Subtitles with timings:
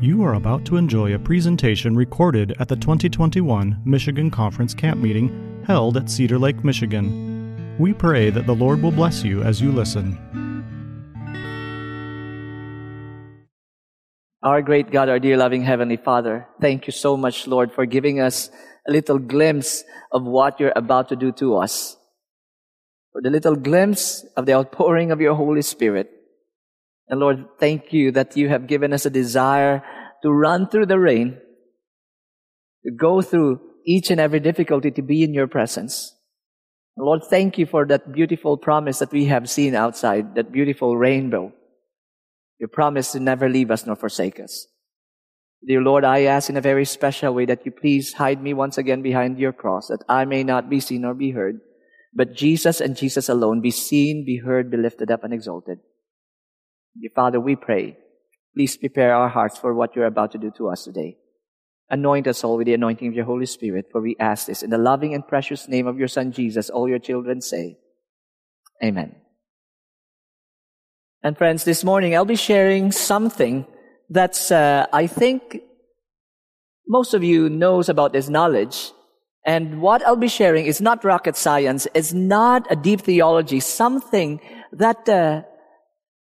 [0.00, 5.62] You are about to enjoy a presentation recorded at the 2021 Michigan Conference Camp Meeting
[5.66, 7.76] held at Cedar Lake, Michigan.
[7.78, 10.18] We pray that the Lord will bless you as you listen.
[14.42, 18.20] Our great God, our dear loving Heavenly Father, thank you so much, Lord, for giving
[18.20, 18.50] us
[18.86, 21.96] a little glimpse of what you're about to do to us.
[23.12, 26.10] For the little glimpse of the outpouring of your Holy Spirit.
[27.08, 29.82] And Lord, thank you that you have given us a desire
[30.22, 31.38] to run through the rain,
[32.84, 36.14] to go through each and every difficulty to be in your presence.
[36.96, 41.52] Lord, thank you for that beautiful promise that we have seen outside, that beautiful rainbow.
[42.58, 44.68] Your promise to never leave us nor forsake us.
[45.66, 48.78] Dear Lord, I ask in a very special way that you please hide me once
[48.78, 51.60] again behind your cross, that I may not be seen or be heard,
[52.14, 55.78] but Jesus and Jesus alone be seen, be heard, be lifted up and exalted.
[57.00, 57.96] Dear Father, we pray.
[58.54, 61.18] Please prepare our hearts for what you're about to do to us today.
[61.90, 64.70] Anoint us all with the anointing of your Holy Spirit, for we ask this in
[64.70, 66.70] the loving and precious name of your Son Jesus.
[66.70, 67.78] All your children say,
[68.82, 69.16] Amen.
[71.22, 73.66] And friends, this morning I'll be sharing something
[74.08, 75.60] that's, uh, I think
[76.86, 78.92] most of you knows about this knowledge.
[79.46, 81.86] And what I'll be sharing is not rocket science.
[81.94, 84.40] It's not a deep theology, something
[84.72, 85.42] that, uh,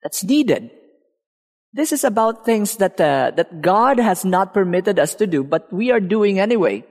[0.05, 0.71] that's needed.
[1.73, 5.73] This is about things that, uh, that God has not permitted us to do, but
[5.73, 6.85] we are doing anyway.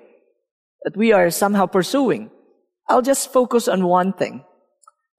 [0.84, 2.30] That we are somehow pursuing.
[2.90, 4.44] I'll just focus on one thing.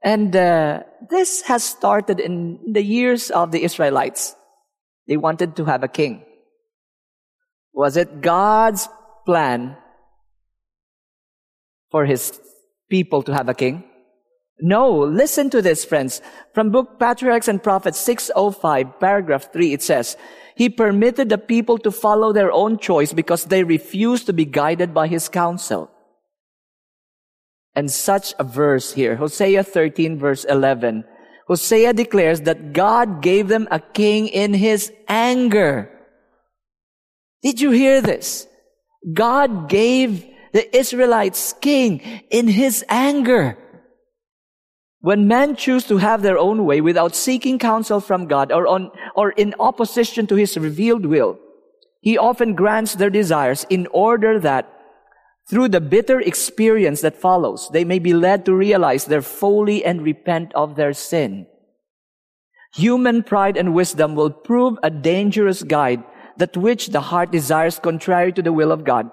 [0.03, 4.37] And uh, this has started in the years of the Israelites.
[5.09, 6.25] They wanted to have a king.
[7.72, 8.87] Was it God's
[9.25, 9.78] plan
[11.91, 12.39] for his
[12.91, 13.84] people to have a king?
[14.60, 16.22] No, listen to this, friends.
[16.52, 20.16] From book Patriarchs and Prophets 605, paragraph 3, it says,
[20.55, 24.94] He permitted the people to follow their own choice because they refused to be guided
[24.94, 25.91] by His counsel.
[27.75, 31.04] And such a verse here, Hosea 13 verse 11.
[31.48, 35.91] Hosea declares that God gave them a king in His anger.
[37.42, 38.47] Did you hear this?
[39.12, 41.98] God gave the Israelites king
[42.31, 43.59] in His anger.
[45.04, 48.91] When men choose to have their own way without seeking counsel from God or on,
[49.15, 51.38] or in opposition to His revealed will,
[52.00, 54.66] He often grants their desires in order that
[55.47, 60.00] through the bitter experience that follows, they may be led to realize their folly and
[60.00, 61.48] repent of their sin.
[62.75, 66.03] Human pride and wisdom will prove a dangerous guide
[66.38, 69.10] that which the heart desires contrary to the will of God.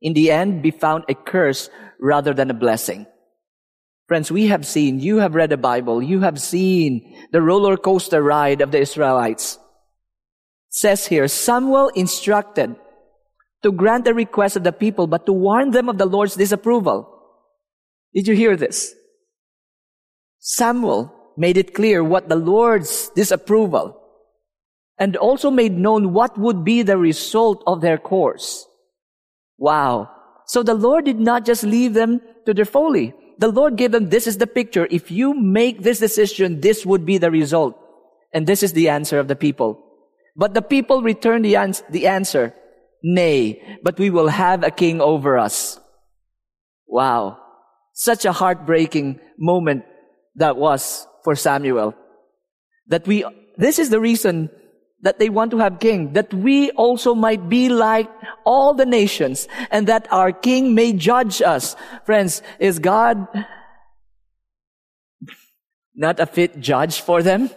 [0.00, 1.68] In the end, be found a curse
[2.00, 3.06] rather than a blessing.
[4.08, 8.22] Friends, we have seen, you have read the Bible, you have seen the roller coaster
[8.22, 9.54] ride of the Israelites.
[9.54, 12.76] It says here, Samuel instructed
[13.62, 17.08] to grant the request of the people, but to warn them of the Lord's disapproval.
[18.12, 18.94] Did you hear this?
[20.40, 23.98] Samuel made it clear what the Lord's disapproval
[24.98, 28.66] and also made known what would be the result of their course.
[29.58, 30.10] Wow.
[30.46, 34.08] So the Lord did not just leave them to their folly the Lord gave them,
[34.08, 34.86] this is the picture.
[34.88, 37.76] If you make this decision, this would be the result.
[38.32, 39.82] And this is the answer of the people.
[40.36, 42.54] But the people returned the, ans- the answer,
[43.02, 45.80] nay, but we will have a king over us.
[46.86, 47.38] Wow.
[47.94, 49.86] Such a heartbreaking moment
[50.36, 51.96] that was for Samuel.
[52.86, 53.24] That we,
[53.56, 54.50] this is the reason
[55.02, 58.08] that they want to have king, that we also might be like
[58.44, 61.76] all the nations and that our king may judge us.
[62.04, 63.26] Friends, is God
[65.94, 67.50] not a fit judge for them?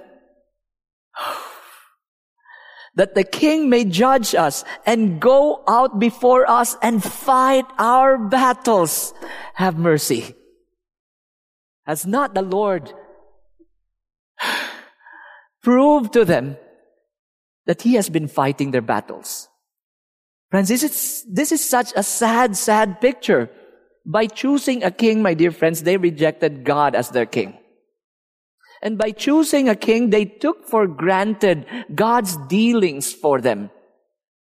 [2.95, 9.13] that the king may judge us and go out before us and fight our battles.
[9.53, 10.33] Have mercy.
[11.85, 12.91] Has not the Lord
[15.61, 16.57] proved to them
[17.65, 19.47] that he has been fighting their battles.
[20.51, 23.49] Friends, this is, this is such a sad, sad picture.
[24.05, 27.57] By choosing a king, my dear friends, they rejected God as their king.
[28.81, 33.71] And by choosing a king, they took for granted God's dealings for them.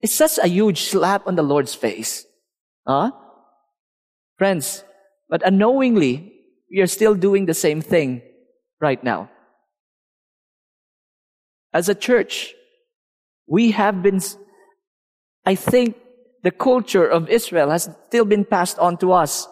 [0.01, 2.25] It's such a huge slap on the Lord's face.
[2.87, 3.11] Huh?
[4.39, 4.85] Friends,
[5.29, 6.33] but unknowingly,
[6.71, 8.23] we are still doing the same thing
[8.81, 9.31] right now.
[11.73, 12.55] As a church,
[13.50, 14.20] we have been,
[15.44, 15.97] I think
[16.44, 19.49] the culture of Israel has still been passed on to us.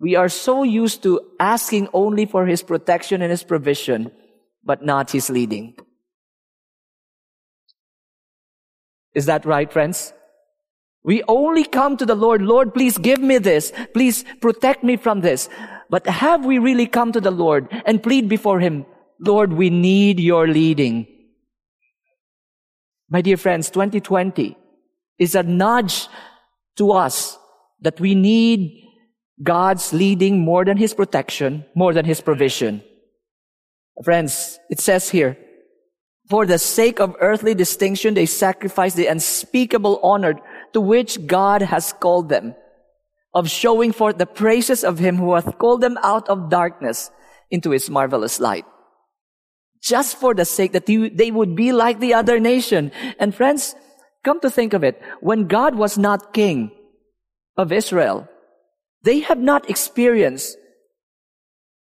[0.00, 4.10] We are so used to asking only for his protection and his provision,
[4.64, 5.76] but not his leading.
[9.14, 10.14] Is that right, friends?
[11.04, 13.72] We only come to the Lord, Lord, please give me this.
[13.92, 15.50] Please protect me from this.
[15.90, 18.86] But have we really come to the Lord and plead before Him,
[19.20, 21.13] Lord, we need your leading.
[23.14, 24.56] My dear friends, 2020
[25.20, 26.08] is a nudge
[26.74, 27.38] to us
[27.80, 28.88] that we need
[29.40, 32.82] God's leading more than His protection, more than His provision.
[34.02, 35.38] Friends, it says here,
[36.28, 40.34] for the sake of earthly distinction, they sacrifice the unspeakable honor
[40.72, 42.56] to which God has called them,
[43.32, 47.12] of showing forth the praises of Him who hath called them out of darkness
[47.48, 48.64] into His marvelous light.
[49.84, 52.90] Just for the sake that they would be like the other nation.
[53.18, 53.74] And friends,
[54.24, 56.70] come to think of it, when God was not king
[57.58, 58.26] of Israel,
[59.02, 60.56] they have not experienced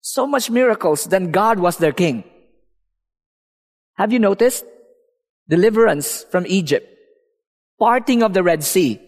[0.01, 2.23] so much miracles than God was their king.
[3.95, 4.65] Have you noticed?
[5.47, 6.87] Deliverance from Egypt,
[7.77, 8.99] parting of the Red Sea,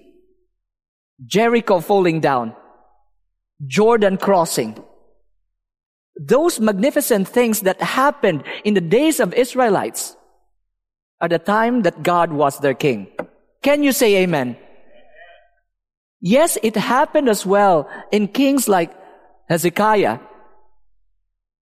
[1.26, 2.54] Jericho falling down,
[3.66, 4.78] Jordan crossing.
[6.18, 10.16] Those magnificent things that happened in the days of Israelites
[11.20, 13.08] are the time that God was their king.
[13.62, 14.58] Can you say amen?
[16.22, 18.92] Yes, it happened as well in kings like
[19.50, 20.20] Hezekiah,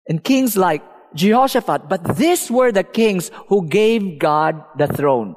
[0.08, 5.36] in kings like Jehoshaphat, but these were the kings who gave God the throne.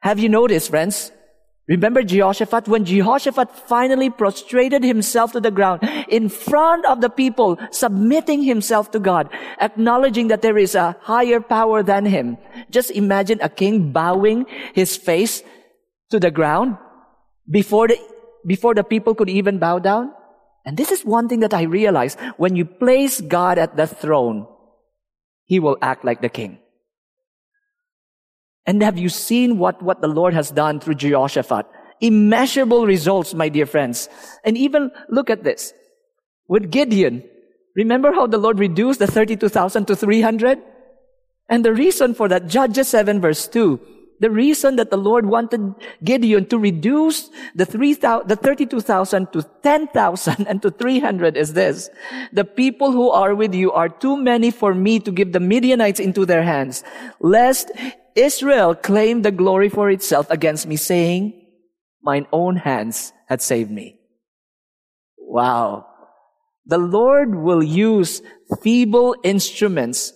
[0.00, 1.12] Have you noticed, friends?
[1.66, 2.68] Remember Jehoshaphat?
[2.68, 8.90] When Jehoshaphat finally prostrated himself to the ground in front of the people, submitting himself
[8.90, 9.30] to God,
[9.60, 12.36] acknowledging that there is a higher power than him.
[12.70, 14.44] Just imagine a king bowing
[14.74, 15.42] his face
[16.10, 16.76] to the ground
[17.48, 17.98] before the,
[18.46, 20.12] before the people could even bow down?
[20.64, 22.16] And this is one thing that I realize.
[22.36, 24.46] When you place God at the throne,
[25.44, 26.58] He will act like the king.
[28.66, 31.66] And have you seen what, what the Lord has done through Jehoshaphat?
[32.00, 34.08] Immeasurable results, my dear friends.
[34.44, 35.72] And even look at this.
[36.48, 37.24] With Gideon,
[37.76, 40.58] remember how the Lord reduced the 32,000 to 300?
[41.48, 43.80] And the reason for that, Judges 7 verse 2,
[44.20, 50.46] the reason that the Lord wanted Gideon to reduce the, 3, the 32,000 to 10,000
[50.48, 51.90] and to 300 is this.
[52.32, 56.00] The people who are with you are too many for me to give the Midianites
[56.00, 56.84] into their hands,
[57.20, 57.70] lest
[58.14, 61.40] Israel claim the glory for itself against me, saying,
[62.02, 63.98] mine own hands had saved me.
[65.18, 65.86] Wow.
[66.66, 68.22] The Lord will use
[68.62, 70.12] feeble instruments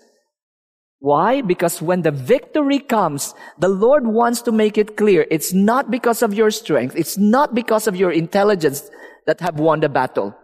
[1.00, 1.42] why?
[1.42, 5.26] Because when the victory comes, the Lord wants to make it clear.
[5.30, 6.96] It's not because of your strength.
[6.96, 8.90] It's not because of your intelligence
[9.26, 10.36] that have won the battle.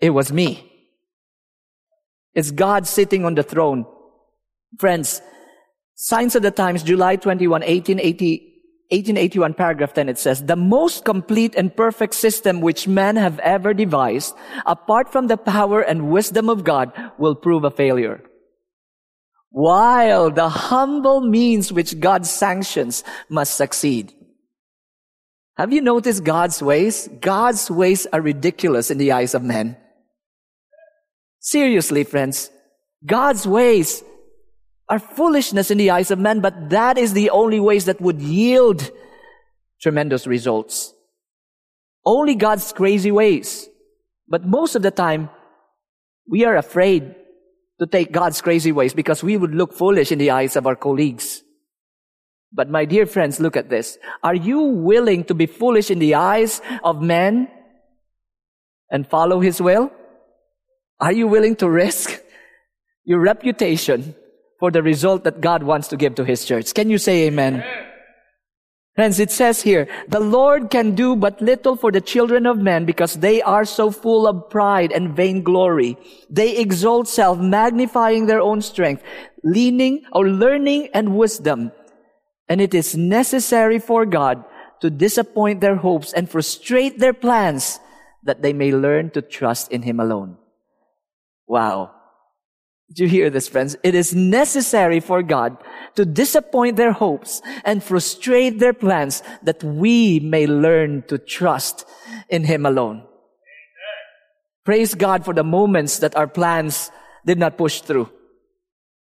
[0.00, 0.64] It was me.
[2.34, 3.86] It's God sitting on the throne.
[4.78, 5.22] Friends,
[5.94, 8.38] Signs of the Times, July 21, 1880,
[8.90, 13.74] 1881 paragraph 10, it says, the most complete and perfect system which men have ever
[13.74, 14.34] devised,
[14.66, 18.27] apart from the power and wisdom of God, will prove a failure
[19.50, 24.12] while the humble means which God sanctions must succeed.
[25.56, 27.08] Have you noticed God's ways?
[27.20, 29.76] God's ways are ridiculous in the eyes of men.
[31.40, 32.50] Seriously, friends,
[33.04, 34.04] God's ways
[34.88, 38.20] are foolishness in the eyes of men, but that is the only ways that would
[38.20, 38.90] yield
[39.80, 40.94] tremendous results.
[42.04, 43.68] Only God's crazy ways.
[44.28, 45.30] But most of the time,
[46.28, 47.14] we are afraid
[47.78, 50.76] to take God's crazy ways because we would look foolish in the eyes of our
[50.76, 51.42] colleagues.
[52.52, 53.98] But my dear friends, look at this.
[54.22, 57.48] Are you willing to be foolish in the eyes of men
[58.90, 59.92] and follow His will?
[60.98, 62.20] Are you willing to risk
[63.04, 64.14] your reputation
[64.58, 66.74] for the result that God wants to give to His church?
[66.74, 67.54] Can you say amen?
[67.54, 67.87] amen.
[68.98, 72.84] Friends, it says here, the Lord can do but little for the children of men
[72.84, 75.96] because they are so full of pride and vainglory.
[76.28, 79.04] They exalt self, magnifying their own strength,
[79.44, 81.70] leaning or learning and wisdom.
[82.48, 84.42] And it is necessary for God
[84.80, 87.78] to disappoint their hopes and frustrate their plans
[88.24, 90.38] that they may learn to trust in Him alone.
[91.46, 91.94] Wow.
[92.92, 93.76] Do you hear this, friends?
[93.82, 95.58] It is necessary for God
[95.94, 101.84] to disappoint their hopes and frustrate their plans that we may learn to trust
[102.30, 103.04] in Him alone.
[104.64, 106.90] Praise God for the moments that our plans
[107.26, 108.10] did not push through.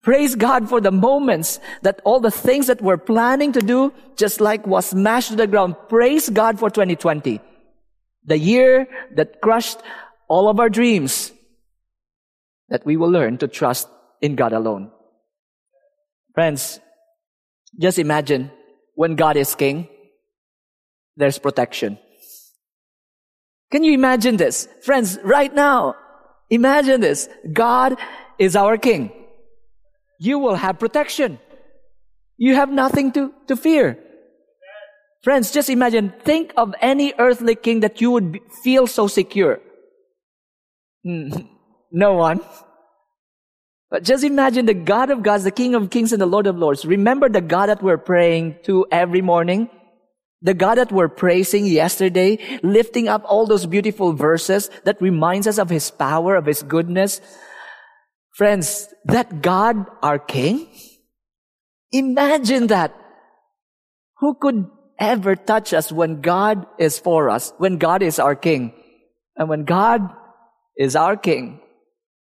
[0.02, 4.40] Praise God for the moments that all the things that we're planning to do just
[4.40, 5.76] like was smashed to the ground.
[5.88, 7.40] Praise God for 2020.
[8.24, 9.78] The year that crushed
[10.28, 11.32] all of our dreams
[12.70, 13.88] that we will learn to trust
[14.22, 14.90] in God alone.
[16.34, 16.80] Friends,
[17.78, 18.50] Just imagine
[18.94, 19.88] when God is king,
[21.16, 21.98] there's protection.
[23.70, 24.68] Can you imagine this?
[24.82, 25.94] Friends, right now,
[26.48, 27.28] imagine this.
[27.52, 27.96] God
[28.38, 29.12] is our king.
[30.18, 31.38] You will have protection.
[32.36, 33.98] You have nothing to, to fear.
[35.22, 39.60] Friends, just imagine, think of any earthly king that you would be, feel so secure.
[41.04, 41.30] Hmm,
[41.90, 42.40] no one.
[43.90, 46.56] But just imagine the God of gods, the King of kings and the Lord of
[46.56, 46.84] lords.
[46.84, 49.68] Remember the God that we're praying to every morning?
[50.42, 55.58] The God that we're praising yesterday, lifting up all those beautiful verses that reminds us
[55.58, 57.20] of His power, of His goodness.
[58.34, 60.68] Friends, that God, our King,
[61.92, 62.94] imagine that.
[64.20, 64.66] Who could
[64.98, 68.72] ever touch us when God is for us, when God is our King?
[69.36, 70.08] And when God
[70.76, 71.60] is our King,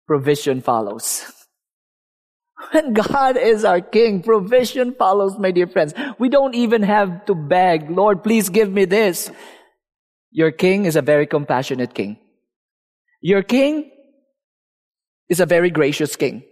[0.08, 1.24] provision follows.
[2.72, 5.94] When God is our King, provision follows, my dear friends.
[6.18, 9.32] We don't even have to beg, Lord, please give me this.
[10.32, 12.18] Your King is a very compassionate King.
[13.22, 13.92] Your King
[15.30, 16.44] is a very gracious King.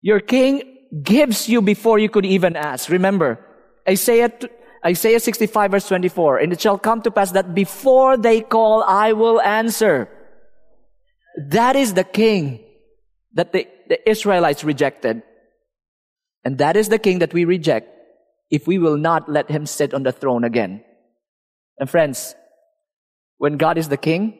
[0.00, 0.62] Your King
[1.02, 2.88] gives you before you could even ask.
[2.88, 3.38] Remember,
[3.88, 4.32] Isaiah,
[4.84, 9.12] Isaiah 65 verse 24, and it shall come to pass that before they call, I
[9.12, 10.08] will answer.
[11.36, 12.60] That is the King
[13.34, 15.22] that the the Israelites rejected.
[16.44, 17.88] And that is the king that we reject
[18.50, 20.82] if we will not let him sit on the throne again.
[21.78, 22.34] And friends,
[23.36, 24.38] when God is the king,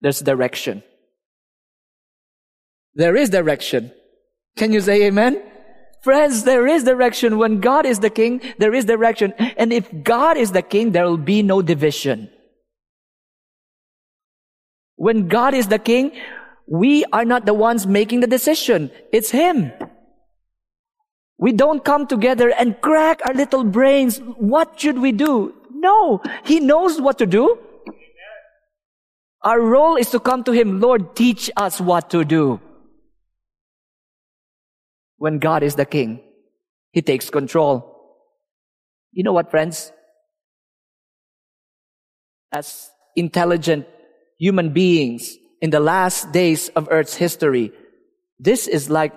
[0.00, 0.82] there's direction.
[2.94, 3.92] There is direction.
[4.56, 5.42] Can you say amen?
[6.02, 7.36] Friends, there is direction.
[7.36, 9.34] When God is the king, there is direction.
[9.58, 12.30] And if God is the king, there will be no division.
[14.98, 16.10] When God is the king,
[16.66, 18.90] we are not the ones making the decision.
[19.12, 19.72] It's Him.
[21.38, 24.18] We don't come together and crack our little brains.
[24.18, 25.54] What should we do?
[25.70, 26.20] No.
[26.44, 27.58] He knows what to do.
[29.42, 30.80] Our role is to come to Him.
[30.80, 32.60] Lord, teach us what to do.
[35.16, 36.20] When God is the King,
[36.90, 37.94] He takes control.
[39.12, 39.92] You know what, friends?
[42.50, 43.86] As intelligent
[44.38, 47.72] human beings, in the last days of Earth's history,
[48.38, 49.12] this is like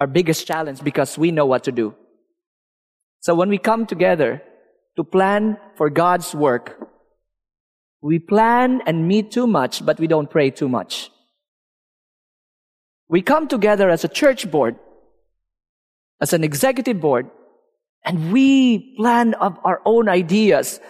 [0.00, 1.94] our biggest challenge because we know what to do.
[3.20, 4.42] So when we come together
[4.96, 6.88] to plan for God's work,
[8.00, 11.10] we plan and meet too much, but we don't pray too much.
[13.08, 14.76] We come together as a church board,
[16.20, 17.30] as an executive board,
[18.04, 20.80] and we plan of our own ideas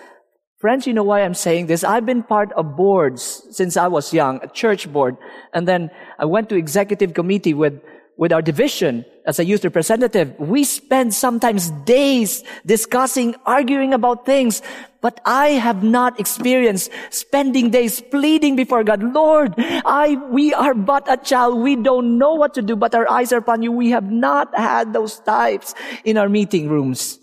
[0.63, 1.83] Friends, you know why I'm saying this?
[1.83, 5.17] I've been part of boards since I was young, a church board.
[5.53, 5.91] And then
[6.21, 7.83] I went to executive committee with,
[8.17, 10.39] with our division as a youth representative.
[10.39, 14.63] We spend sometimes days discussing, arguing about things.
[15.01, 21.11] But I have not experienced spending days pleading before God, Lord, I, we are but
[21.11, 21.59] a child.
[21.59, 23.73] We don't know what to do, but our eyes are upon you.
[23.73, 27.19] We have not had those types in our meeting rooms.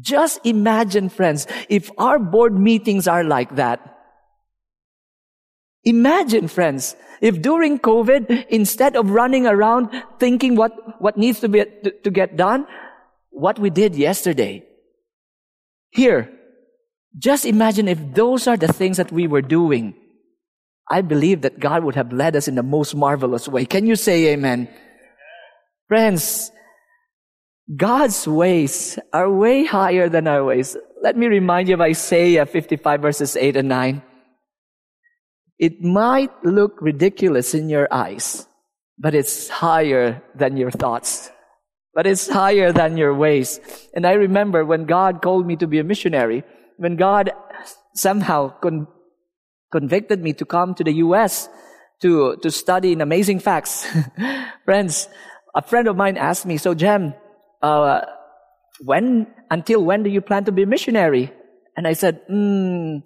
[0.00, 3.80] Just imagine, friends, if our board meetings are like that.
[5.84, 11.64] Imagine, friends, if during COVID, instead of running around thinking what, what needs to be,
[11.64, 12.66] to, to get done,
[13.30, 14.64] what we did yesterday.
[15.90, 16.30] Here,
[17.16, 19.94] just imagine if those are the things that we were doing.
[20.90, 23.64] I believe that God would have led us in the most marvelous way.
[23.64, 24.68] Can you say amen?
[25.86, 26.50] Friends,
[27.76, 30.76] God's ways are way higher than our ways.
[31.02, 34.02] Let me remind you of Isaiah 55 verses 8 and 9.
[35.58, 38.46] It might look ridiculous in your eyes,
[38.98, 41.30] but it's higher than your thoughts.
[41.94, 43.60] But it's higher than your ways.
[43.92, 46.44] And I remember when God called me to be a missionary,
[46.76, 47.32] when God
[47.94, 48.86] somehow con-
[49.72, 51.48] convicted me to come to the U.S.
[52.00, 53.86] to, to study in amazing facts.
[54.64, 55.08] Friends,
[55.54, 57.14] a friend of mine asked me, so Gem,
[57.62, 58.02] uh,
[58.84, 61.32] when, until when do you plan to be a missionary?
[61.76, 63.02] And I said, mm,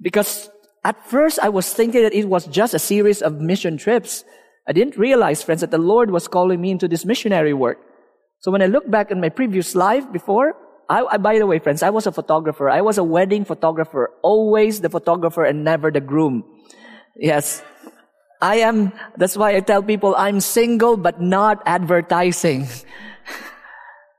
[0.00, 0.50] because
[0.84, 4.24] at first I was thinking that it was just a series of mission trips.
[4.68, 7.78] I didn't realize, friends, that the Lord was calling me into this missionary work.
[8.40, 10.54] So when I look back in my previous life before,
[10.88, 12.70] I, I, by the way, friends, I was a photographer.
[12.70, 16.44] I was a wedding photographer, always the photographer and never the groom.
[17.16, 17.62] Yes.
[18.40, 22.68] I am, that's why I tell people I'm single but not advertising.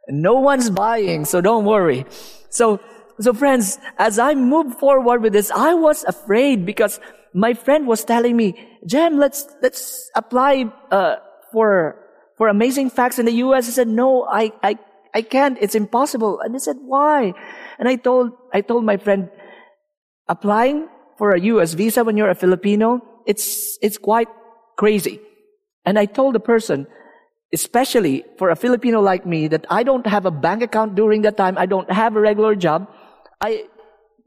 [0.10, 2.06] No one's buying, so don't worry.
[2.50, 2.80] So,
[3.20, 7.00] so friends, as I moved forward with this, I was afraid because
[7.34, 11.18] my friend was telling me, Gem, let's, let's apply, uh,
[11.52, 11.98] for,
[12.38, 13.68] for amazing facts in the U.S.?
[13.68, 14.78] I said, no, I, I,
[15.14, 15.58] I can't.
[15.60, 16.40] It's impossible.
[16.40, 17.34] And he said, why?
[17.80, 19.30] And I told, I told my friend,
[20.28, 20.88] applying
[21.18, 21.74] for a U.S.
[21.74, 24.28] visa when you're a Filipino, it's, it's quite
[24.78, 25.20] crazy.
[25.86, 26.86] And I told the person,
[27.54, 31.38] especially for a Filipino like me, that I don't have a bank account during that
[31.38, 31.58] time.
[31.58, 32.88] I don't have a regular job.
[33.42, 33.66] I,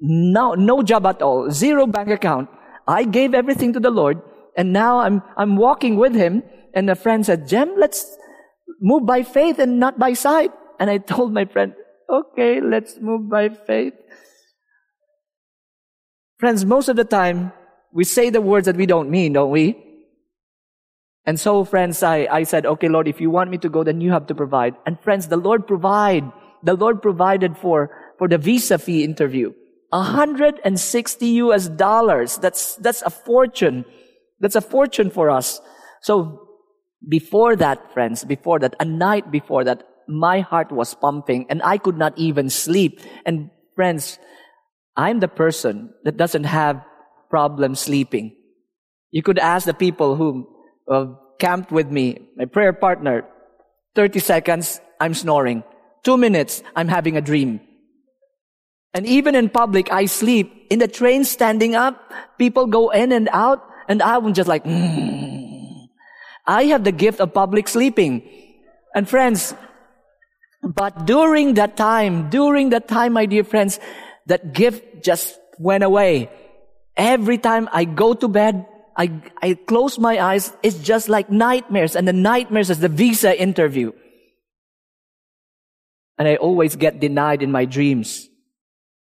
[0.01, 1.51] no, no job at all.
[1.51, 2.49] Zero bank account.
[2.89, 4.21] I gave everything to the Lord.
[4.57, 6.43] And now I'm, I'm walking with him.
[6.75, 8.17] And a friend said, Gem, let's
[8.81, 10.51] move by faith and not by sight.
[10.79, 11.75] And I told my friend,
[12.09, 13.95] okay, let's move by faith.
[16.39, 17.53] Friends, most of the time,
[17.93, 19.90] we say the words that we don't mean, don't we?
[21.27, 24.01] And so, friends, I, I said, okay, Lord, if you want me to go, then
[24.01, 24.75] you have to provide.
[24.87, 26.25] And friends, the Lord provide.
[26.63, 29.53] The Lord provided for, for the visa fee interview.
[29.91, 32.39] 160 US dollars.
[32.39, 33.85] That's, that's a fortune.
[34.41, 35.61] That's a fortune for us.
[36.03, 36.47] So,
[37.07, 41.79] before that, friends, before that, a night before that, my heart was pumping and I
[41.79, 43.01] could not even sleep.
[43.25, 44.19] And friends,
[44.97, 46.85] I'm the person that doesn't have
[47.31, 48.37] problem sleeping.
[49.11, 50.47] You could ask the people who
[50.91, 51.07] uh,
[51.39, 53.25] camped with me, my prayer partner,
[53.95, 55.65] 30 seconds, I'm snoring.
[56.03, 57.61] Two minutes, I'm having a dream.
[58.93, 60.67] And even in public, I sleep.
[60.69, 65.87] In the train, standing up, people go in and out, and I'm just like, mm.
[66.47, 68.23] I have the gift of public sleeping.
[68.95, 69.55] And friends,
[70.63, 73.79] but during that time, during that time, my dear friends,
[74.27, 76.29] that gift just went away.
[76.97, 78.67] Every time I go to bed,
[78.97, 83.41] I, I close my eyes, it's just like nightmares, and the nightmares is the visa
[83.41, 83.93] interview.
[86.19, 88.29] And I always get denied in my dreams.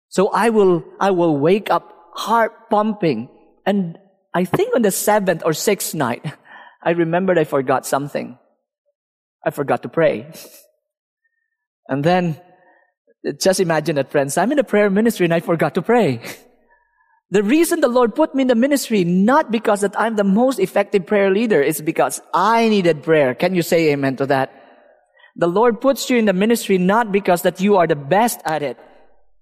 [0.10, 3.30] So I will, I will wake up heart pumping.
[3.66, 3.98] And
[4.34, 6.26] I think on the seventh or sixth night,
[6.84, 8.38] I remembered I forgot something.
[9.46, 10.32] I forgot to pray.
[11.90, 12.40] And then,
[13.42, 14.38] just imagine that friends.
[14.38, 16.22] I'm in a prayer ministry and I forgot to pray.
[17.34, 20.60] The reason the Lord put me in the ministry, not because that I'm the most
[20.60, 23.34] effective prayer leader, is because I needed prayer.
[23.34, 24.54] Can you say amen to that?
[25.36, 28.62] The Lord puts you in the ministry not because that you are the best at
[28.62, 28.78] it,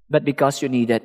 [0.09, 1.03] but because you need it.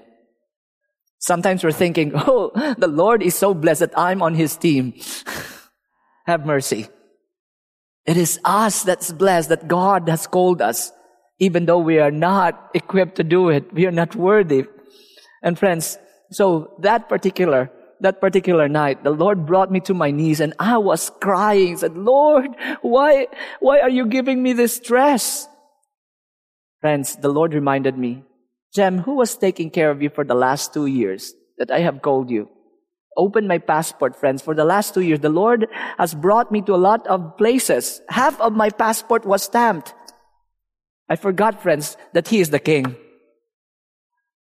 [1.18, 4.94] Sometimes we're thinking, oh, the Lord is so blessed that I'm on His team.
[6.28, 6.86] Have mercy.
[8.06, 10.92] It is us that's blessed that God has called us,
[11.40, 13.74] even though we are not equipped to do it.
[13.74, 14.66] We are not worthy.
[15.42, 15.98] And friends,
[16.30, 20.78] so that particular, that particular night, the Lord brought me to my knees and I
[20.78, 22.48] was crying, said, Lord,
[22.82, 23.28] why,
[23.60, 25.48] why are you giving me this stress?
[26.80, 28.22] Friends, the Lord reminded me,
[28.74, 32.02] Gem, who was taking care of you for the last two years that I have
[32.02, 32.48] called you?
[33.16, 34.42] Open my passport, friends.
[34.42, 38.02] For the last two years, the Lord has brought me to a lot of places.
[38.10, 39.94] Half of my passport was stamped.
[41.08, 42.96] I forgot, friends, that He is the King.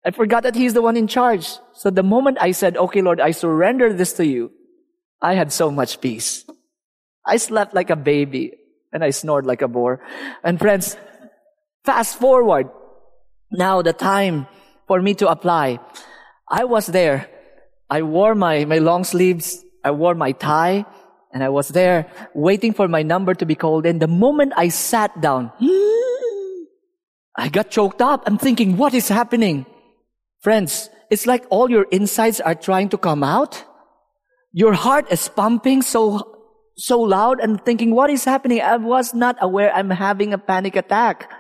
[0.05, 1.49] I forgot that He's the one in charge.
[1.73, 4.53] So the moment I said, okay, Lord, I surrender this to you,
[5.23, 6.45] I had so much peace.
[7.27, 8.53] I slept like a baby
[8.93, 10.05] and I snored like a boar.
[10.43, 10.97] And friends,
[11.85, 12.69] fast forward.
[13.51, 14.47] Now the time
[14.87, 15.81] for me to apply.
[16.49, 17.29] I was there.
[17.89, 19.65] I wore my, my long sleeves.
[19.83, 20.85] I wore my tie
[21.33, 24.69] and I was there waiting for my number to be called And The moment I
[24.69, 25.51] sat down,
[27.37, 28.23] I got choked up.
[28.27, 29.67] I'm thinking, what is happening?
[30.45, 33.65] Friends, it's like all your insides are trying to come out.
[34.53, 36.21] Your heart is pumping so,
[36.77, 38.61] so loud and thinking, what is happening?
[38.61, 41.31] I was not aware I'm having a panic attack.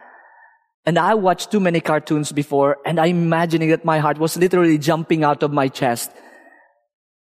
[0.86, 4.78] And I watched too many cartoons before and I'm imagining that my heart was literally
[4.78, 6.10] jumping out of my chest.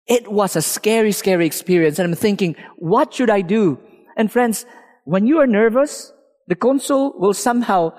[0.08, 2.00] It was a scary, scary experience.
[2.00, 3.78] And I'm thinking, what should I do?
[4.16, 4.66] And friends,
[5.04, 6.14] when you are nervous,
[6.48, 7.92] the consul will somehow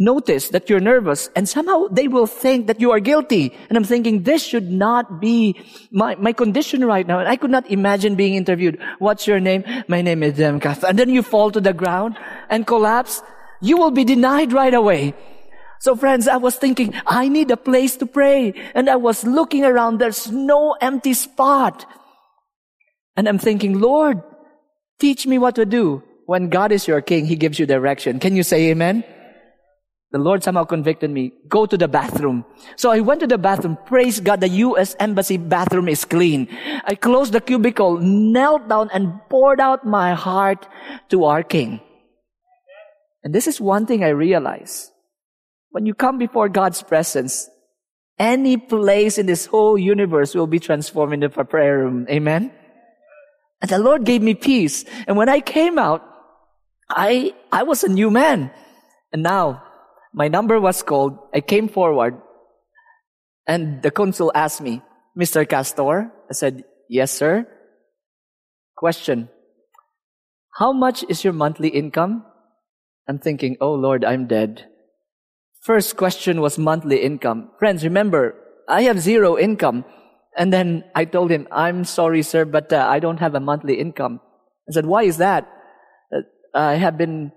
[0.00, 3.54] notice that you're nervous and somehow they will think that you are guilty.
[3.68, 5.60] And I'm thinking, this should not be
[5.92, 7.20] my, my condition right now.
[7.20, 8.80] And I could not imagine being interviewed.
[8.98, 9.62] What's your name?
[9.86, 10.82] My name is um, Demkath.
[10.82, 12.16] And then you fall to the ground
[12.48, 13.22] and collapse.
[13.60, 15.14] You will be denied right away.
[15.80, 18.54] So friends, I was thinking, I need a place to pray.
[18.74, 19.98] And I was looking around.
[19.98, 21.84] There's no empty spot.
[23.16, 24.22] And I'm thinking, Lord,
[24.98, 26.02] teach me what to do.
[26.24, 28.18] When God is your king, He gives you direction.
[28.18, 29.04] Can you say amen?
[30.12, 31.32] The Lord somehow convicted me.
[31.48, 32.44] Go to the bathroom.
[32.74, 33.78] So I went to the bathroom.
[33.86, 34.96] Praise God, the U.S.
[34.98, 36.48] Embassy bathroom is clean.
[36.84, 40.66] I closed the cubicle, knelt down and poured out my heart
[41.10, 41.80] to our King.
[43.22, 44.90] And this is one thing I realize.
[45.70, 47.48] When you come before God's presence,
[48.18, 52.06] any place in this whole universe will be transformed into a prayer room.
[52.10, 52.50] Amen?
[53.62, 54.84] And the Lord gave me peace.
[55.06, 56.02] And when I came out,
[56.88, 58.50] I, I was a new man.
[59.12, 59.62] And now,
[60.12, 61.18] my number was called.
[61.34, 62.20] I came forward.
[63.46, 64.82] And the consul asked me,
[65.18, 65.48] Mr.
[65.48, 66.12] Castor?
[66.28, 67.46] I said, yes, sir.
[68.76, 69.28] Question.
[70.54, 72.24] How much is your monthly income?
[73.08, 74.66] I'm thinking, oh Lord, I'm dead.
[75.62, 77.50] First question was monthly income.
[77.58, 78.34] Friends, remember,
[78.68, 79.84] I have zero income.
[80.36, 83.74] And then I told him, I'm sorry, sir, but uh, I don't have a monthly
[83.74, 84.20] income.
[84.68, 85.48] I said, why is that?
[86.14, 86.20] Uh,
[86.54, 87.32] I have been,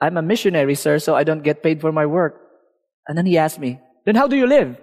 [0.00, 2.40] I'm a missionary, sir, so I don't get paid for my work.
[3.08, 4.76] And then he asked me, then how do you live?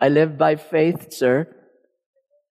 [0.00, 1.48] I live by faith, sir.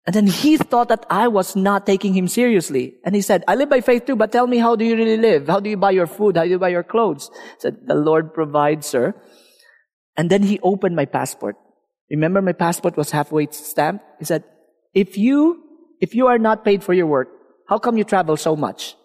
[0.06, 2.95] And then he thought that I was not taking him seriously.
[3.04, 5.17] And he said, I live by faith too, but tell me, how do you really
[5.17, 5.47] live?
[5.47, 6.38] How do you buy your food?
[6.38, 7.30] How do you buy your clothes?
[7.34, 9.13] I said, the Lord provides, sir.
[10.15, 11.58] And then he opened my passport.
[12.10, 14.04] Remember my passport was halfway stamped?
[14.19, 14.45] He said,
[14.93, 15.62] if you,
[16.00, 17.28] if you are not paid for your work,
[17.67, 18.95] how come you travel so much?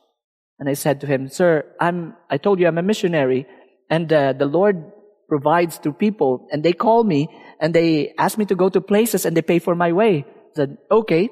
[0.59, 3.47] And I said to him, sir, I'm, I told you I'm a missionary
[3.91, 4.93] and uh, the Lord
[5.29, 7.29] provides to people and they call me
[7.61, 10.25] and they ask me to go to places and they pay for my way.
[10.27, 11.31] I said, okay,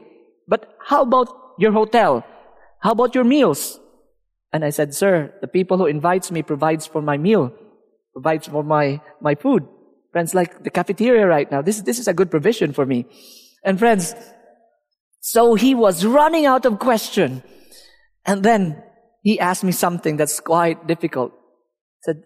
[0.49, 1.29] but how about
[1.59, 2.25] your hotel?
[2.81, 3.79] How about your meals?
[4.53, 7.53] And I said, sir, the people who invites me provides for my meal,
[8.13, 9.67] provides for my, my food.
[10.13, 13.07] Friends, like the cafeteria right now, this, this is a good provision for me.
[13.63, 14.15] And friends,
[15.21, 17.43] so he was running out of question.
[18.27, 18.83] And then
[19.23, 21.33] he asked me something that's quite difficult.
[21.33, 22.23] He said,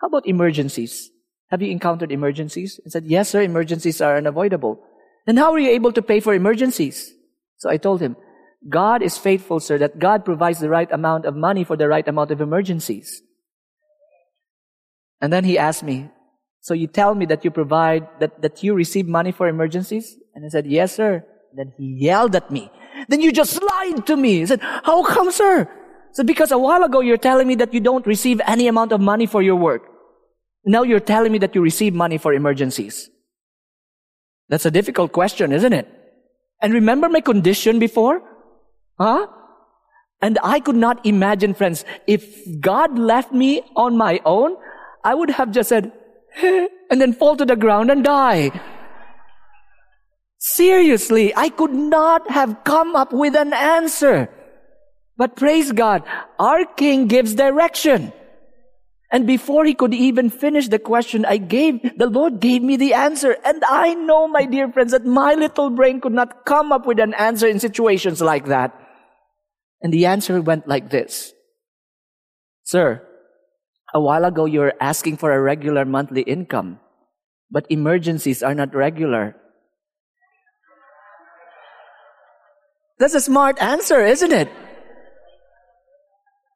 [0.00, 1.10] how about emergencies?
[1.50, 2.80] Have you encountered emergencies?
[2.86, 4.80] I said, yes, sir, emergencies are unavoidable.
[5.26, 7.12] Then how are you able to pay for emergencies?
[7.58, 8.16] So I told him,
[8.68, 12.06] God is faithful, sir, that God provides the right amount of money for the right
[12.06, 13.22] amount of emergencies.
[15.20, 16.10] And then he asked me,
[16.60, 20.16] so you tell me that you provide, that, that you receive money for emergencies?
[20.34, 21.24] And I said, yes, sir.
[21.50, 22.70] And then he yelled at me.
[23.08, 24.40] Then you just lied to me.
[24.40, 25.68] He said, how come, sir?
[26.12, 29.00] So because a while ago you're telling me that you don't receive any amount of
[29.00, 29.82] money for your work.
[30.64, 33.08] Now you're telling me that you receive money for emergencies.
[34.48, 35.88] That's a difficult question, isn't it?
[36.60, 38.20] And remember my condition before?
[38.98, 39.26] Huh?
[40.20, 44.56] And I could not imagine, friends, if God left me on my own,
[45.02, 45.92] I would have just said,
[46.42, 48.50] and then fall to the ground and die.
[50.38, 54.28] Seriously, I could not have come up with an answer.
[55.20, 56.02] But praise God,
[56.38, 58.10] our King gives direction.
[59.12, 62.94] And before he could even finish the question, I gave, the Lord gave me the
[62.94, 63.36] answer.
[63.44, 66.98] And I know, my dear friends, that my little brain could not come up with
[66.98, 68.72] an answer in situations like that.
[69.82, 71.34] And the answer went like this.
[72.64, 73.06] Sir,
[73.92, 76.80] a while ago, you were asking for a regular monthly income,
[77.50, 79.36] but emergencies are not regular.
[82.98, 84.48] That's a smart answer, isn't it?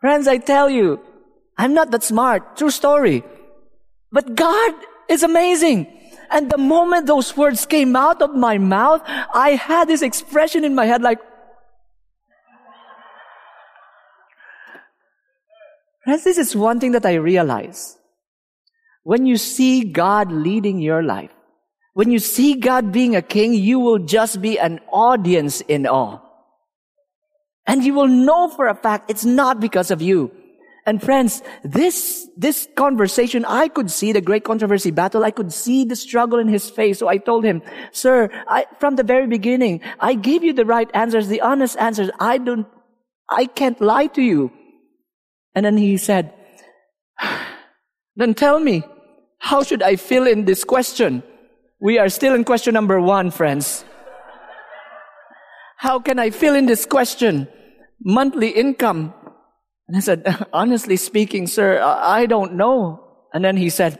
[0.04, 1.00] Friends, I tell you,
[1.56, 2.58] I'm not that smart.
[2.58, 3.24] True story.
[4.12, 4.74] But God
[5.08, 5.86] is amazing.
[6.30, 10.74] And the moment those words came out of my mouth, I had this expression in
[10.74, 11.20] my head like,
[16.04, 17.96] Friends, this is one thing that I realize.
[19.04, 21.32] When you see God leading your life,
[21.94, 26.23] when you see God being a king, you will just be an audience in awe.
[27.66, 30.30] And you will know for a fact it's not because of you.
[30.86, 35.24] And friends, this, this conversation, I could see the great controversy battle.
[35.24, 36.98] I could see the struggle in his face.
[36.98, 40.90] So I told him, sir, I, from the very beginning, I gave you the right
[40.92, 42.10] answers, the honest answers.
[42.20, 42.66] I don't,
[43.30, 44.52] I can't lie to you.
[45.54, 46.34] And then he said,
[48.16, 48.82] then tell me,
[49.38, 51.22] how should I fill in this question?
[51.80, 53.84] We are still in question number one, friends.
[55.84, 57.46] How can I fill in this question?
[58.02, 59.12] Monthly income.
[59.86, 63.04] And I said, honestly speaking, sir, I don't know.
[63.34, 63.98] And then he said,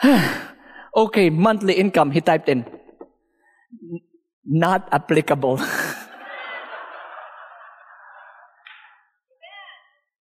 [0.96, 2.12] okay, monthly income.
[2.12, 2.64] He typed in,
[4.44, 5.56] not applicable.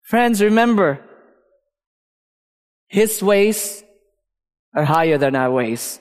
[0.09, 1.05] Friends, remember,
[2.87, 3.83] His ways
[4.73, 5.99] are higher than our ways.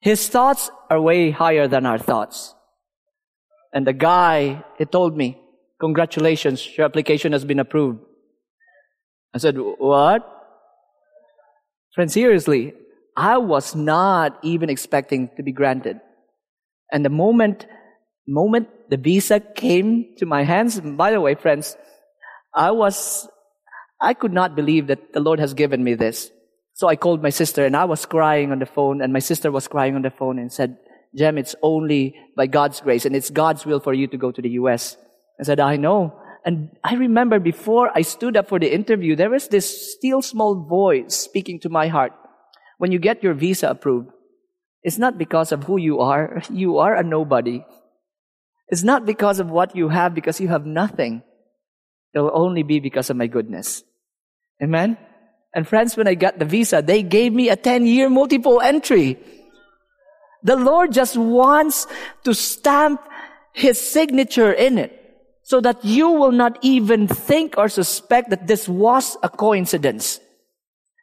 [0.00, 2.54] His thoughts are way higher than our thoughts.
[3.72, 5.40] And the guy, he told me,
[5.80, 8.00] congratulations, your application has been approved.
[9.34, 10.26] I said, what?
[11.94, 12.74] Friend, seriously,
[13.16, 16.00] I was not even expecting to be granted.
[16.92, 17.66] And the moment,
[18.26, 21.76] moment the visa came to my hands, by the way, friends,
[22.54, 23.28] I was,
[24.00, 26.30] I could not believe that the Lord has given me this.
[26.74, 29.52] So I called my sister and I was crying on the phone and my sister
[29.52, 30.78] was crying on the phone and said,
[31.14, 34.42] Gem, it's only by God's grace and it's God's will for you to go to
[34.42, 34.96] the US.
[35.40, 36.16] I said, I know.
[36.44, 40.54] And I remember before I stood up for the interview, there was this still small
[40.54, 42.12] voice speaking to my heart.
[42.78, 44.10] When you get your visa approved,
[44.82, 46.42] it's not because of who you are.
[46.50, 47.64] You are a nobody.
[48.68, 51.22] It's not because of what you have, because you have nothing.
[52.14, 53.82] It'll only be because of my goodness.
[54.62, 54.96] Amen?
[55.54, 59.18] And friends, when I got the visa, they gave me a 10 year multiple entry.
[60.42, 61.86] The Lord just wants
[62.24, 63.00] to stamp
[63.52, 64.96] His signature in it
[65.42, 70.20] so that you will not even think or suspect that this was a coincidence.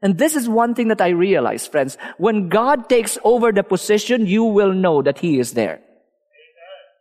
[0.01, 1.97] And this is one thing that I realize, friends.
[2.17, 5.81] When God takes over the position, you will know that He is there.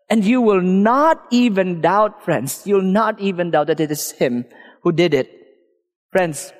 [0.08, 4.44] And you will not even doubt, friends, you'll not even doubt that it is Him
[4.82, 5.30] who did it.
[6.12, 6.52] Friends,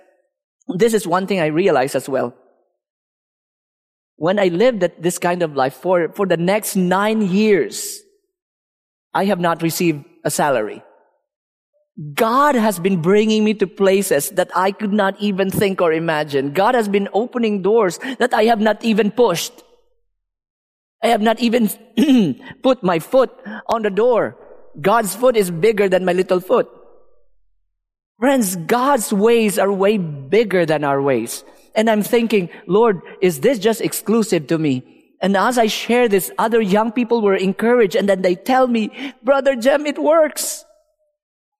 [0.68, 2.34] this is one thing I realize as well.
[4.16, 8.00] When I lived this kind of life for, for the next nine years,
[9.12, 10.82] I have not received a salary.
[12.14, 16.52] God has been bringing me to places that I could not even think or imagine.
[16.52, 19.62] God has been opening doors that I have not even pushed.
[21.02, 21.70] I have not even
[22.62, 23.30] put my foot
[23.68, 24.36] on the door.
[24.78, 26.68] God's foot is bigger than my little foot.
[28.18, 31.44] Friends, God's ways are way bigger than our ways.
[31.76, 34.82] And I'm thinking, Lord, is this just exclusive to me?
[35.20, 38.90] And as I share this, other young people were encouraged and then they tell me,
[39.22, 40.64] Brother Gem, it works.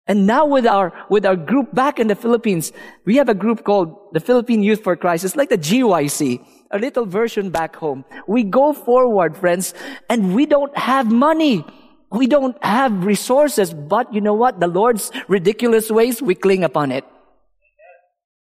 [0.07, 2.73] And now with our, with our group back in the Philippines,
[3.05, 5.25] we have a group called the Philippine Youth for Christ.
[5.25, 8.05] It's like the GYC, a little version back home.
[8.27, 9.75] We go forward, friends,
[10.09, 11.65] and we don't have money.
[12.11, 14.61] We don't have resources, but you know what?
[14.61, 17.05] The Lord's ridiculous ways, we cling upon it.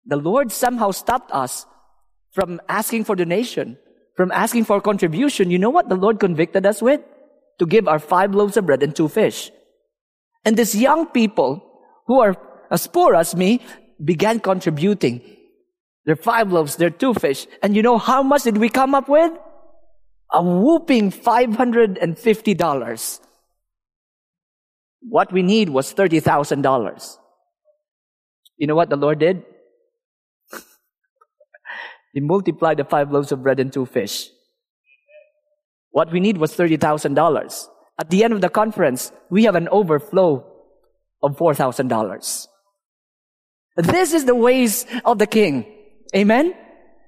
[0.06, 1.66] The Lord somehow stopped us
[2.32, 3.78] from asking for donation,
[4.16, 5.50] from asking for contribution.
[5.50, 7.00] You know what the Lord convicted us with?
[7.58, 9.50] To give our five loaves of bread and two fish.
[10.44, 11.62] And these young people
[12.06, 12.36] who are
[12.70, 13.60] as poor as me
[14.02, 15.20] began contributing.
[16.06, 17.46] Their five loaves, their two fish.
[17.62, 19.32] And you know how much did we come up with?
[20.32, 23.20] A whooping $550.
[25.00, 27.16] What we need was $30,000.
[28.56, 29.44] You know what the Lord did?
[32.12, 34.30] He multiplied the five loaves of bread and two fish.
[35.90, 37.68] What we need was $30,000.
[37.98, 40.46] At the end of the conference, we have an overflow
[41.22, 42.46] of $4,000.
[43.76, 45.66] This is the ways of the king.
[46.14, 46.54] Amen?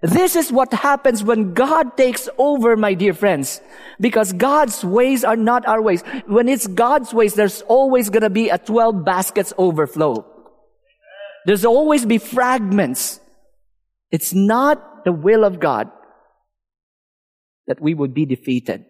[0.03, 3.61] This is what happens when God takes over, my dear friends.
[4.01, 6.03] Because God's ways are not our ways.
[6.27, 10.27] When it's God's ways, there's always gonna be a 12 baskets overflow.
[11.47, 13.21] There's always be fragments.
[14.11, 15.91] It's not the will of God
[17.67, 18.85] that we would be defeated.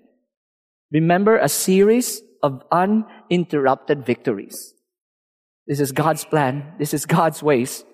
[0.91, 4.75] Remember a series of uninterrupted victories.
[5.67, 6.75] This is God's plan.
[6.79, 7.85] This is God's ways.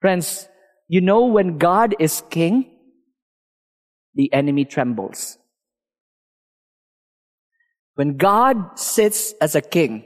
[0.00, 0.48] Friends,
[0.88, 2.70] you know when God is king,
[4.14, 5.38] the enemy trembles.
[7.94, 10.04] When God sits as a king,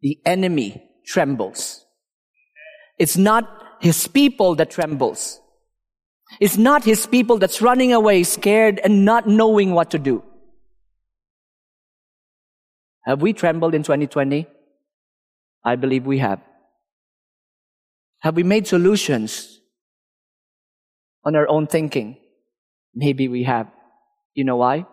[0.00, 1.84] the enemy trembles.
[2.98, 5.40] It's not his people that trembles.
[6.40, 10.22] It's not his people that's running away scared and not knowing what to do.
[13.04, 14.46] Have we trembled in 2020?
[15.64, 16.40] I believe we have.
[18.20, 19.60] Have we made solutions
[21.24, 22.16] on our own thinking?
[22.94, 23.68] Maybe we have.
[24.34, 24.86] You know why?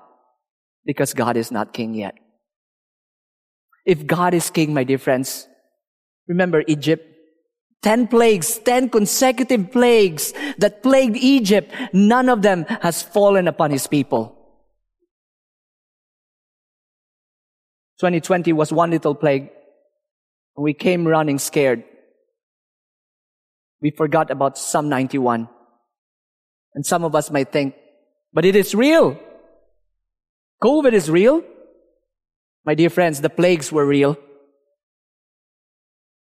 [0.85, 2.15] Because God is not king yet.
[3.85, 5.47] If God is king, my dear friends,
[6.27, 7.10] remember Egypt?
[7.81, 13.87] Ten plagues, ten consecutive plagues that plagued Egypt, none of them has fallen upon his
[13.87, 14.37] people.
[17.99, 19.49] 2020 was one little plague.
[20.57, 21.83] We came running scared.
[23.81, 25.49] We forgot about Psalm 91.
[26.75, 27.75] And some of us might think,
[28.31, 29.19] but it is real.
[30.63, 31.43] COVID is real.
[32.63, 34.17] My dear friends, the plagues were real.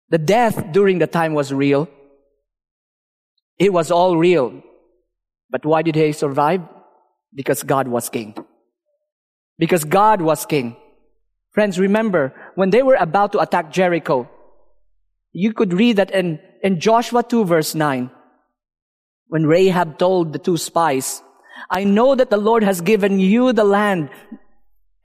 [0.09, 1.89] The death during the time was real.
[3.59, 4.61] It was all real.
[5.49, 6.61] But why did he survive?
[7.33, 8.35] Because God was king.
[9.57, 10.75] Because God was king.
[11.51, 14.29] Friends, remember, when they were about to attack Jericho,
[15.33, 18.11] you could read that in, in Joshua 2 verse 9,
[19.27, 21.21] when Rahab told the two spies,
[21.69, 24.09] I know that the Lord has given you the land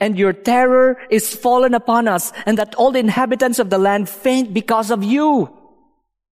[0.03, 4.09] and your terror is fallen upon us and that all the inhabitants of the land
[4.09, 5.49] faint because of you.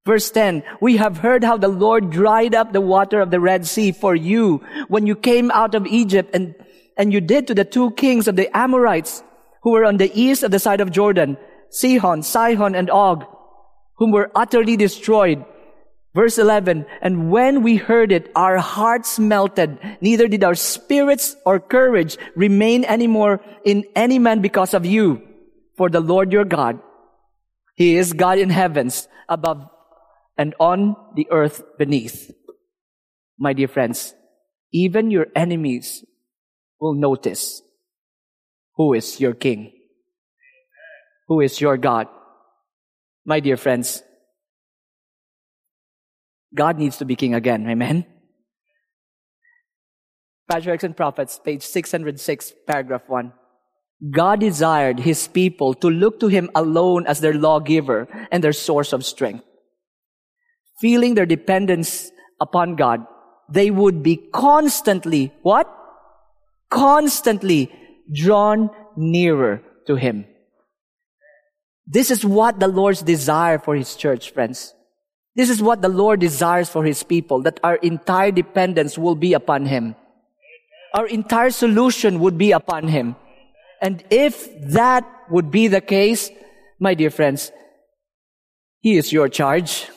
[0.04, 3.64] Verse 10, we have heard how the Lord dried up the water of the Red
[3.64, 6.56] Sea for you when you came out of Egypt and,
[6.96, 9.22] and you did to the two kings of the Amorites
[9.62, 11.36] who were on the east of the side of Jordan,
[11.70, 13.24] Sihon, Sihon, and Og,
[13.98, 15.44] whom were utterly destroyed.
[16.12, 19.78] Verse 11, and when we heard it, our hearts melted.
[20.00, 25.22] Neither did our spirits or courage remain anymore in any man because of you.
[25.76, 26.80] For the Lord your God,
[27.76, 29.70] He is God in heavens above
[30.36, 32.32] and on the earth beneath.
[33.38, 34.12] My dear friends,
[34.72, 36.04] even your enemies
[36.80, 37.62] will notice
[38.74, 39.72] who is your king,
[41.28, 42.08] who is your God.
[43.24, 44.02] My dear friends,
[46.54, 47.68] God needs to be king again.
[47.68, 48.06] Amen.
[50.50, 53.32] Patriarchs and Prophets, page 606, paragraph 1.
[54.10, 58.92] God desired his people to look to him alone as their lawgiver and their source
[58.92, 59.44] of strength.
[60.80, 62.10] Feeling their dependence
[62.40, 63.06] upon God,
[63.48, 65.72] they would be constantly, what?
[66.70, 67.70] Constantly
[68.12, 70.24] drawn nearer to him.
[71.86, 74.74] This is what the Lord's desire for his church, friends.
[75.36, 79.32] This is what the Lord desires for his people, that our entire dependence will be
[79.32, 79.94] upon him.
[80.94, 83.16] Our entire solution would be upon him.
[83.80, 86.30] And if that would be the case,
[86.80, 87.52] my dear friends,
[88.80, 89.88] he is your charge.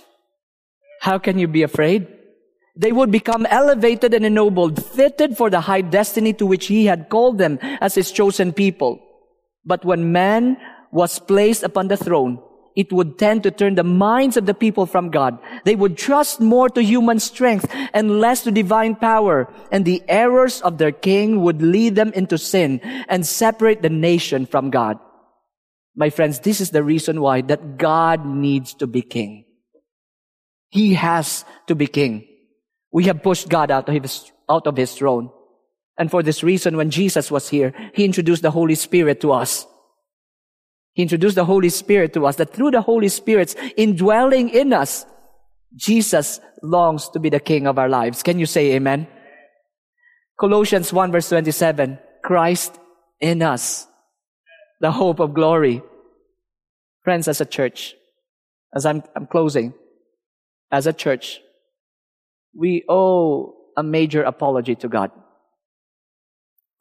[1.02, 2.08] How can you be afraid?
[2.76, 7.10] They would become elevated and ennobled, fitted for the high destiny to which he had
[7.10, 9.00] called them as his chosen people.
[9.66, 10.58] But when man
[10.92, 12.42] was placed upon the throne,
[12.76, 15.38] it would tend to turn the minds of the people from God.
[15.64, 19.48] They would trust more to human strength and less to divine power.
[19.72, 24.46] And the errors of their king would lead them into sin and separate the nation
[24.46, 25.00] from God.
[25.96, 29.46] My friends, this is the reason why that God needs to be king.
[30.70, 32.28] He has to be king.
[32.92, 35.30] We have pushed God out of his, out of his throne.
[35.98, 39.68] And for this reason, when Jesus was here, he introduced the Holy Spirit to us.
[40.94, 45.06] He introduced the Holy Spirit to us, that through the Holy Spirit's indwelling in us,
[45.76, 48.22] Jesus longs to be the King of our lives.
[48.22, 49.08] Can you say amen?
[50.40, 52.80] Colossians 1 verse 27, Christ
[53.20, 53.88] in us,
[54.82, 55.82] the hope of glory.
[57.04, 57.96] Friends, as a church,
[58.76, 59.74] as I'm, I'm closing,
[60.72, 61.42] as a church,
[62.56, 65.12] we owe a major apology to God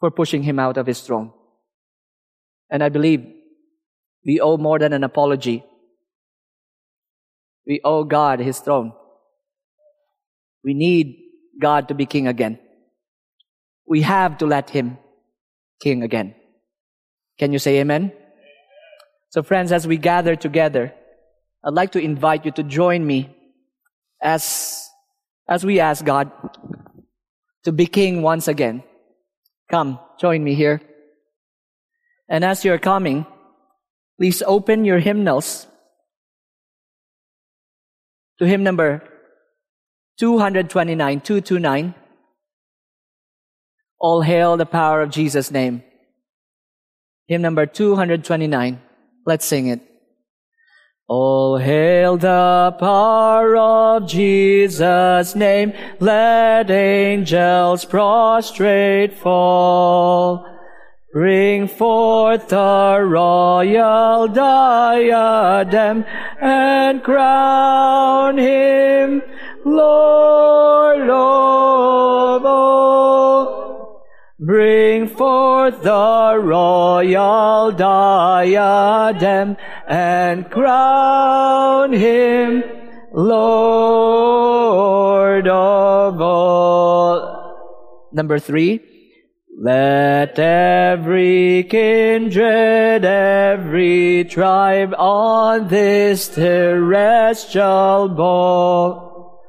[0.00, 1.32] for pushing him out of his throne.
[2.70, 3.26] And I believe
[4.24, 5.64] we owe more than an apology.
[7.66, 8.92] We owe God his throne.
[10.64, 11.18] We need
[11.60, 12.58] God to be king again.
[13.86, 14.98] We have to let him
[15.80, 16.34] king again.
[17.38, 18.12] Can you say amen?
[19.30, 20.94] So friends, as we gather together,
[21.64, 23.34] I'd like to invite you to join me
[24.22, 24.88] as,
[25.48, 26.30] as we ask God
[27.64, 28.84] to be king once again.
[29.70, 30.80] Come, join me here.
[32.28, 33.26] And as you're coming,
[34.18, 35.66] Please open your hymnals
[38.38, 39.02] to hymn number
[40.18, 41.94] 229, 229.
[43.98, 45.82] All hail the power of Jesus' name.
[47.28, 48.80] Hymn number 229.
[49.24, 49.80] Let's sing it.
[51.08, 55.72] All hail the power of Jesus' name.
[56.00, 60.51] Let angels prostrate fall.
[61.12, 66.06] Bring forth the royal diadem
[66.40, 69.20] and crown him
[69.62, 74.06] Lord of all.
[74.40, 82.64] Bring forth the royal diadem and crown him
[83.12, 84.26] Lord
[85.46, 88.08] of all.
[88.12, 88.91] Number three.
[89.64, 99.40] Let every kindred, every tribe on this terrestrial ball,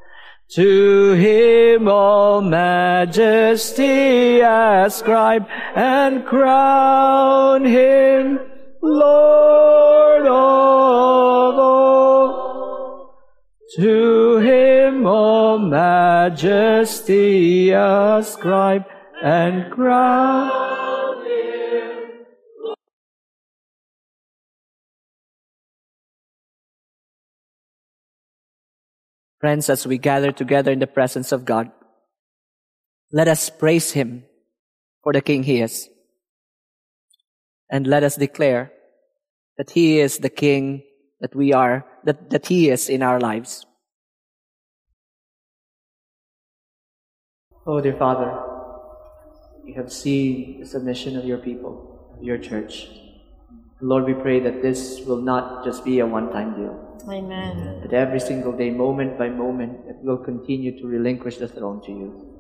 [0.52, 8.40] to him all majesty ascribe and crown him
[8.84, 13.16] Lord of all.
[13.78, 18.86] To him all majesty ascribe
[19.24, 20.42] and him.
[29.40, 31.72] Friends, as we gather together in the presence of God,
[33.14, 34.24] let us praise Him
[35.04, 35.88] for the King He is.
[37.70, 38.72] And let us declare
[39.58, 40.84] that He is the King
[41.22, 43.66] that we are, that, that He is in our lives.
[47.66, 48.53] Oh, dear Father,
[49.66, 52.90] you have seen the submission of your people, of your church.
[53.82, 57.00] Lord, we pray that this will not just be a one time deal.
[57.10, 57.82] Amen.
[57.82, 61.92] That every single day, moment by moment, it will continue to relinquish the throne to
[61.92, 62.40] you.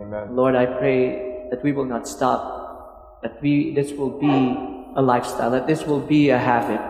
[0.00, 0.34] Amen.
[0.34, 4.56] Lord, I pray that we will not stop, that we, this will be
[4.96, 6.80] a lifestyle, that this will be a habit.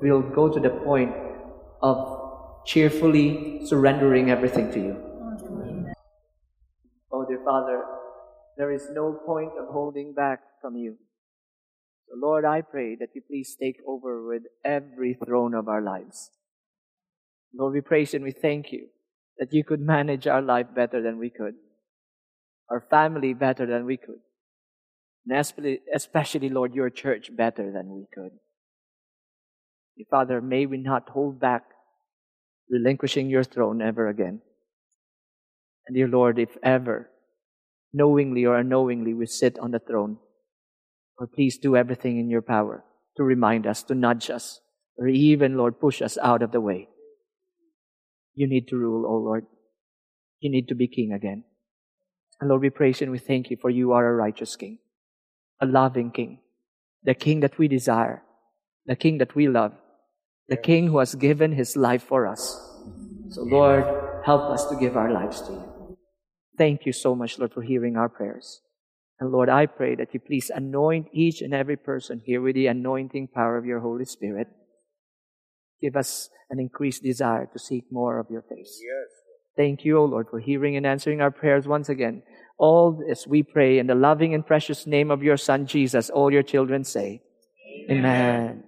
[0.00, 1.14] We'll go to the point
[1.82, 4.96] of cheerfully surrendering everything to you.
[7.12, 7.84] Oh, dear Father,
[8.56, 10.96] there is no point of holding back from you.
[12.08, 16.30] So, Lord, I pray that you please take over with every throne of our lives.
[17.54, 18.86] Lord, we praise and we thank you
[19.38, 21.54] that you could manage our life better than we could,
[22.70, 24.20] our family better than we could,
[25.28, 28.30] and especially, Lord, your church better than we could.
[30.10, 31.64] Father, may we not hold back
[32.70, 34.40] relinquishing your throne ever again.
[35.86, 37.10] And dear Lord, if ever,
[37.96, 40.18] knowingly or unknowingly, we sit on the throne,
[41.18, 42.84] or please do everything in your power
[43.16, 44.60] to remind us, to nudge us,
[44.98, 46.88] or even, Lord, push us out of the way.
[48.34, 49.46] You need to rule, O Lord.
[50.40, 51.44] You need to be king again.
[52.38, 54.78] And Lord, we praise you and we thank you for you are a righteous king,
[55.58, 56.40] a loving king,
[57.02, 58.22] the king that we desire,
[58.84, 59.72] the king that we love,
[60.48, 62.60] the king who has given his life for us.
[63.30, 63.84] So Lord,
[64.26, 65.75] help us to give our lives to you.
[66.56, 68.60] Thank you so much, Lord, for hearing our prayers.
[69.18, 72.66] And Lord, I pray that you please anoint each and every person here with the
[72.66, 74.48] anointing power of your Holy Spirit.
[75.80, 78.80] Give us an increased desire to seek more of your face.
[78.82, 79.26] Yes.
[79.56, 82.22] Thank you, O Lord, for hearing and answering our prayers once again.
[82.58, 86.10] All this we pray in the loving and precious name of your Son, Jesus.
[86.10, 87.22] All your children say,
[87.90, 88.64] Amen.